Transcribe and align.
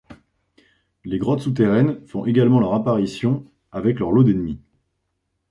Les 1.05 1.19
grottes 1.19 1.41
souterraines 1.41 2.03
font 2.07 2.25
également 2.25 2.59
leur 2.59 2.73
apparition 2.73 3.45
avec 3.71 3.99
leur 3.99 4.11
lot 4.11 4.23
d'ennemis. 4.23 4.57